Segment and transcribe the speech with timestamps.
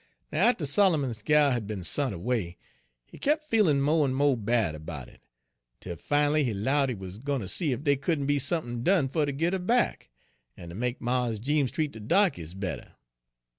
[0.31, 2.57] Page 76 "Now, atter Solomon's gal had be'n sont away,
[3.05, 5.21] he kep' feelin' mo' en mo' bad erbout it,
[5.79, 9.07] 'tel fin'lly he 'lowed he wuz gwine ter see ef dey couldn' be sump'n done
[9.09, 10.09] fer ter git 'er back,
[10.57, 12.95] en ter make Mars Jeems treat de darkies bettah.